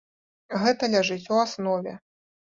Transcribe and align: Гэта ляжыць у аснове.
Гэта 0.63 0.89
ляжыць 0.95 1.29
у 1.37 1.39
аснове. 1.45 1.93